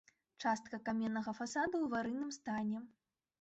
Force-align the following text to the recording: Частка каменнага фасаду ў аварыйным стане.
Частка 0.45 0.79
каменнага 0.87 1.33
фасаду 1.41 1.71
ў 1.77 1.85
аварыйным 1.91 2.33
стане. 2.39 2.83